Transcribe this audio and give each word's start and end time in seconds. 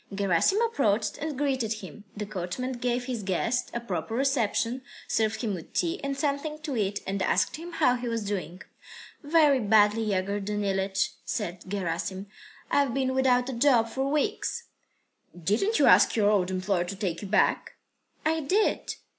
Gerasim 0.11 0.59
approached 0.65 1.19
and 1.19 1.37
greeted 1.37 1.73
him. 1.73 2.05
The 2.17 2.25
coachman 2.25 2.71
gave 2.71 3.05
his 3.05 3.21
guest 3.21 3.69
a 3.71 3.79
proper 3.79 4.15
reception, 4.15 4.81
served 5.07 5.41
him 5.43 5.53
with 5.53 5.73
tea 5.73 6.03
and 6.03 6.17
something 6.17 6.57
to 6.63 6.75
eat, 6.75 7.01
and 7.05 7.21
asked 7.21 7.57
him 7.57 7.73
how 7.73 7.97
he 7.97 8.07
was 8.07 8.23
doing. 8.25 8.63
"Very 9.21 9.59
badly, 9.59 10.01
Yegor 10.01 10.39
Danilych," 10.41 11.09
said 11.23 11.65
Gerasim. 11.69 12.25
"I've 12.71 12.95
been 12.95 13.13
without 13.13 13.47
a 13.49 13.53
job 13.53 13.89
for 13.89 14.09
weeks." 14.09 14.63
"Didn't 15.39 15.77
you 15.77 15.85
ask 15.85 16.15
your 16.15 16.31
old 16.31 16.49
employer 16.49 16.85
to 16.85 16.95
take 16.95 17.21
you 17.21 17.27
back?" 17.27 17.73
"I 18.25 18.39
did." 18.39 18.95